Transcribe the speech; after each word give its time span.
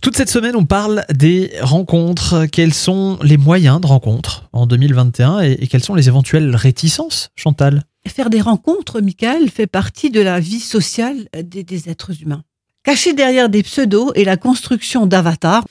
Toute 0.00 0.16
cette 0.16 0.30
semaine, 0.30 0.54
on 0.54 0.64
parle 0.64 1.04
des 1.12 1.50
rencontres. 1.60 2.46
Quels 2.46 2.72
sont 2.72 3.18
les 3.22 3.36
moyens 3.36 3.80
de 3.80 3.86
rencontres 3.86 4.48
en 4.52 4.66
2021 4.66 5.40
et, 5.40 5.66
quelles 5.66 5.82
sont 5.82 5.96
les 5.96 6.06
éventuelles 6.06 6.54
réticences, 6.54 7.30
Chantal? 7.34 7.82
Faire 8.06 8.30
des 8.30 8.40
rencontres, 8.40 9.00
Michael, 9.00 9.50
fait 9.50 9.66
partie 9.66 10.10
de 10.10 10.20
la 10.20 10.38
vie 10.38 10.60
sociale 10.60 11.28
des, 11.42 11.64
des 11.64 11.88
êtres 11.88 12.22
humains. 12.22 12.44
Caché 12.84 13.12
derrière 13.12 13.48
des 13.48 13.64
pseudos 13.64 14.12
et 14.14 14.24
la 14.24 14.36
construction 14.36 15.06
d'avatars, 15.06 15.64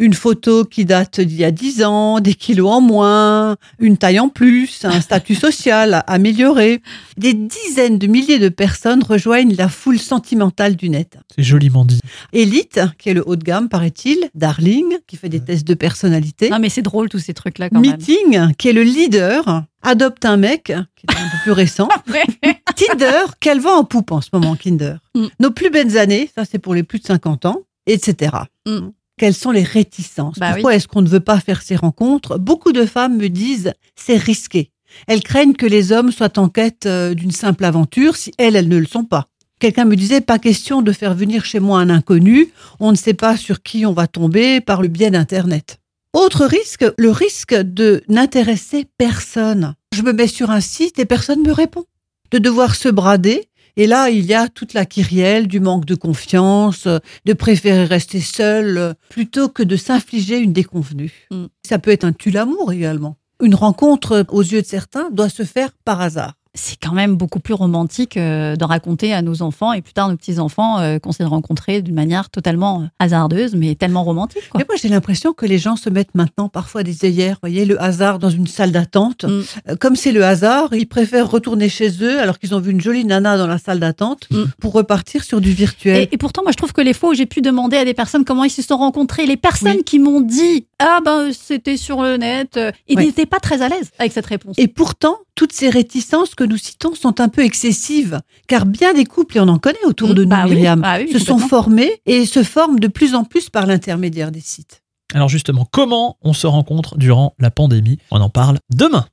une 0.00 0.14
photo 0.14 0.64
qui 0.64 0.86
date 0.86 1.20
d'il 1.20 1.38
y 1.38 1.44
a 1.44 1.50
10 1.50 1.84
ans, 1.84 2.20
des 2.20 2.34
kilos 2.34 2.72
en 2.72 2.80
moins, 2.80 3.56
une 3.78 3.98
taille 3.98 4.18
en 4.18 4.30
plus, 4.30 4.84
un 4.84 5.00
statut 5.00 5.34
social 5.34 6.02
amélioré. 6.06 6.82
Des 7.18 7.34
dizaines 7.34 7.98
de 7.98 8.06
milliers 8.06 8.38
de 8.38 8.48
personnes 8.48 9.02
rejoignent 9.02 9.54
la 9.54 9.68
foule 9.68 9.98
sentimentale 9.98 10.74
du 10.74 10.88
net. 10.88 11.18
C'est 11.36 11.42
joliment 11.42 11.84
dit. 11.84 12.00
Elite, 12.32 12.80
qui 12.98 13.10
est 13.10 13.14
le 13.14 13.22
haut 13.28 13.36
de 13.36 13.44
gamme, 13.44 13.68
paraît-il, 13.68 14.30
Darling, 14.34 14.96
qui 15.06 15.16
fait 15.16 15.28
des 15.28 15.40
tests 15.40 15.66
de 15.66 15.74
personnalité. 15.74 16.48
Non, 16.48 16.58
mais 16.58 16.70
c'est 16.70 16.82
drôle 16.82 17.10
tous 17.10 17.18
ces 17.18 17.34
trucs-là 17.34 17.68
quand 17.68 17.80
même. 17.80 17.90
Meeting, 17.92 18.54
qui 18.56 18.68
est 18.68 18.72
le 18.72 18.82
leader, 18.82 19.64
adopte 19.82 20.24
un 20.24 20.38
mec, 20.38 20.64
qui 20.64 20.72
est 20.72 21.10
un 21.10 21.28
peu 21.28 21.36
plus 21.42 21.52
récent. 21.52 21.88
Tinder, 22.74 23.26
qu'elle 23.38 23.60
vend 23.60 23.76
en 23.76 23.84
poupe 23.84 24.12
en 24.12 24.22
ce 24.22 24.30
moment, 24.32 24.56
Kinder. 24.56 24.96
Mm. 25.14 25.26
Nos 25.40 25.50
plus 25.50 25.68
belles 25.68 25.98
années, 25.98 26.30
ça 26.34 26.46
c'est 26.46 26.58
pour 26.58 26.74
les 26.74 26.84
plus 26.84 27.00
de 27.00 27.04
50 27.04 27.44
ans, 27.44 27.62
etc. 27.86 28.32
Mm. 28.66 28.88
Quelles 29.20 29.34
sont 29.34 29.50
les 29.50 29.64
réticences 29.64 30.38
Bah 30.38 30.54
Pourquoi 30.54 30.74
est-ce 30.74 30.88
qu'on 30.88 31.02
ne 31.02 31.08
veut 31.08 31.20
pas 31.20 31.40
faire 31.40 31.60
ces 31.60 31.76
rencontres? 31.76 32.38
Beaucoup 32.38 32.72
de 32.72 32.86
femmes 32.86 33.18
me 33.18 33.28
disent 33.28 33.74
c'est 33.94 34.16
risqué. 34.16 34.70
Elles 35.06 35.22
craignent 35.22 35.52
que 35.52 35.66
les 35.66 35.92
hommes 35.92 36.10
soient 36.10 36.38
en 36.38 36.48
quête 36.48 36.86
euh, 36.86 37.12
d'une 37.12 37.30
simple 37.30 37.66
aventure 37.66 38.16
si 38.16 38.32
elles, 38.38 38.56
elles 38.56 38.70
ne 38.70 38.78
le 38.78 38.86
sont 38.86 39.04
pas. 39.04 39.26
Quelqu'un 39.58 39.84
me 39.84 39.94
disait 39.94 40.22
pas 40.22 40.38
question 40.38 40.80
de 40.80 40.90
faire 40.90 41.12
venir 41.12 41.44
chez 41.44 41.60
moi 41.60 41.80
un 41.80 41.90
inconnu, 41.90 42.50
on 42.80 42.92
ne 42.92 42.96
sait 42.96 43.12
pas 43.12 43.36
sur 43.36 43.62
qui 43.62 43.84
on 43.84 43.92
va 43.92 44.06
tomber 44.06 44.62
par 44.62 44.80
le 44.80 44.88
biais 44.88 45.10
d'Internet. 45.10 45.80
Autre 46.14 46.46
risque, 46.46 46.86
le 46.96 47.10
risque 47.10 47.54
de 47.54 48.02
n'intéresser 48.08 48.86
personne. 48.96 49.74
Je 49.94 50.00
me 50.00 50.14
mets 50.14 50.28
sur 50.28 50.50
un 50.50 50.62
site 50.62 50.98
et 50.98 51.04
personne 51.04 51.42
me 51.42 51.52
répond. 51.52 51.84
De 52.30 52.38
devoir 52.38 52.74
se 52.74 52.88
brader. 52.88 53.49
Et 53.80 53.86
là, 53.86 54.10
il 54.10 54.26
y 54.26 54.34
a 54.34 54.46
toute 54.46 54.74
la 54.74 54.84
kyrielle 54.84 55.48
du 55.48 55.58
manque 55.58 55.86
de 55.86 55.94
confiance, 55.94 56.86
de 57.24 57.32
préférer 57.32 57.86
rester 57.86 58.20
seul 58.20 58.94
plutôt 59.08 59.48
que 59.48 59.62
de 59.62 59.74
s'infliger 59.74 60.36
une 60.36 60.52
déconvenue. 60.52 61.26
Mm. 61.30 61.46
Ça 61.66 61.78
peut 61.78 61.90
être 61.90 62.04
un 62.04 62.12
tue-l'amour 62.12 62.72
également. 62.72 63.16
Une 63.42 63.54
rencontre, 63.54 64.26
aux 64.28 64.42
yeux 64.42 64.60
de 64.60 64.66
certains, 64.66 65.08
doit 65.10 65.30
se 65.30 65.44
faire 65.44 65.70
par 65.86 66.02
hasard. 66.02 66.34
C'est 66.62 66.76
quand 66.76 66.92
même 66.92 67.16
beaucoup 67.16 67.40
plus 67.40 67.54
romantique 67.54 68.18
euh, 68.18 68.54
de 68.54 68.64
raconter 68.64 69.14
à 69.14 69.22
nos 69.22 69.40
enfants 69.40 69.72
et 69.72 69.80
plus 69.80 69.94
tard 69.94 70.10
nos 70.10 70.16
petits-enfants 70.16 70.78
euh, 70.78 70.98
qu'on 70.98 71.12
s'est 71.12 71.24
rencontrés 71.24 71.80
d'une 71.80 71.94
manière 71.94 72.28
totalement 72.28 72.82
euh, 72.82 72.84
hasardeuse, 72.98 73.54
mais 73.54 73.74
tellement 73.76 74.04
romantique. 74.04 74.42
Quoi. 74.50 74.58
Mais 74.58 74.66
moi, 74.68 74.76
j'ai 74.80 74.88
l'impression 74.90 75.32
que 75.32 75.46
les 75.46 75.56
gens 75.58 75.76
se 75.76 75.88
mettent 75.88 76.14
maintenant 76.14 76.50
parfois 76.50 76.82
des 76.82 77.04
œillères, 77.06 77.38
voyez, 77.40 77.64
le 77.64 77.80
hasard 77.82 78.18
dans 78.18 78.28
une 78.28 78.46
salle 78.46 78.72
d'attente. 78.72 79.24
Mm. 79.24 79.40
Euh, 79.70 79.76
Comme 79.80 79.96
c'est 79.96 80.12
le 80.12 80.22
hasard, 80.22 80.68
ils 80.74 80.86
préfèrent 80.86 81.30
retourner 81.30 81.70
chez 81.70 81.90
eux 82.02 82.20
alors 82.20 82.38
qu'ils 82.38 82.54
ont 82.54 82.60
vu 82.60 82.72
une 82.72 82.80
jolie 82.80 83.06
nana 83.06 83.38
dans 83.38 83.46
la 83.46 83.56
salle 83.58 83.80
d'attente 83.80 84.26
Mm. 84.30 84.44
pour 84.60 84.72
repartir 84.74 85.24
sur 85.24 85.40
du 85.40 85.52
virtuel. 85.52 86.02
Et, 86.02 86.08
et 86.12 86.16
pourtant, 86.18 86.42
moi, 86.42 86.52
je 86.52 86.56
trouve 86.58 86.72
que 86.74 86.82
les 86.82 86.92
fois 86.92 87.10
où 87.10 87.14
j'ai 87.14 87.26
pu 87.26 87.40
demander 87.40 87.78
à 87.78 87.84
des 87.86 87.94
personnes 87.94 88.24
comment 88.26 88.44
ils 88.44 88.50
se 88.50 88.60
sont 88.62 88.76
rencontrés, 88.76 89.24
les 89.24 89.36
personnes 89.38 89.76
Oui. 89.78 89.84
qui 89.84 89.98
m'ont 89.98 90.20
dit 90.20 90.66
ah 90.78 91.00
ben 91.04 91.30
c'était 91.32 91.76
sur 91.76 92.02
le 92.02 92.16
net, 92.16 92.58
ils 92.88 92.98
n'étaient 92.98 93.26
pas 93.26 93.38
très 93.40 93.62
à 93.62 93.68
l'aise 93.68 93.90
avec 93.98 94.12
cette 94.12 94.26
réponse. 94.26 94.56
Et 94.58 94.68
pourtant, 94.68 95.16
toutes 95.40 95.54
ces 95.54 95.70
réticences 95.70 96.34
que 96.34 96.44
nous 96.44 96.58
citons 96.58 96.94
sont 96.94 97.18
un 97.18 97.30
peu 97.30 97.42
excessives, 97.42 98.20
car 98.46 98.66
bien 98.66 98.92
des 98.92 99.06
couples, 99.06 99.38
et 99.38 99.40
on 99.40 99.48
en 99.48 99.58
connaît 99.58 99.82
autour 99.86 100.10
Mm, 100.10 100.14
de 100.14 100.24
nous, 100.24 100.28
bah 100.28 100.44
oui, 100.46 100.66
bah 100.76 100.98
oui, 101.00 101.10
se 101.10 101.18
sont 101.18 101.38
formés 101.38 102.02
et 102.04 102.26
se 102.26 102.42
forment 102.42 102.78
de 102.78 102.88
plus 102.88 103.14
en 103.14 103.24
plus 103.24 103.48
par 103.48 103.64
l'intermédiaire 103.64 104.32
des 104.32 104.42
sites. 104.42 104.82
Alors 105.14 105.30
justement, 105.30 105.66
comment 105.70 106.18
on 106.20 106.34
se 106.34 106.46
rencontre 106.46 106.98
durant 106.98 107.34
la 107.38 107.50
pandémie? 107.50 107.96
On 108.10 108.20
en 108.20 108.28
parle 108.28 108.58
demain. 108.68 109.06